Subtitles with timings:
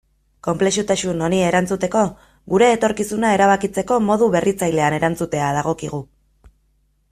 [0.45, 2.01] Konplexutasun honi erantzuteko,
[2.55, 6.05] gure etorkizuna erabakitzeko modu berritzailean erantzutea dagokigu.